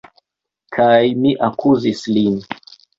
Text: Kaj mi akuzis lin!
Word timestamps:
Kaj 0.79 0.97
mi 1.21 1.37
akuzis 1.51 2.05
lin! 2.19 2.45